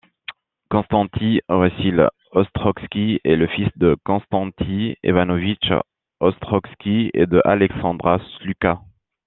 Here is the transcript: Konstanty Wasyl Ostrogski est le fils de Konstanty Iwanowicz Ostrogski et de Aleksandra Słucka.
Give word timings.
Konstanty 0.71 1.41
Wasyl 1.47 2.09
Ostrogski 2.31 3.19
est 3.23 3.35
le 3.35 3.45
fils 3.45 3.67
de 3.77 3.95
Konstanty 4.03 4.95
Iwanowicz 5.03 5.73
Ostrogski 6.19 7.11
et 7.13 7.27
de 7.27 7.39
Aleksandra 7.45 8.17
Słucka. 8.39 8.81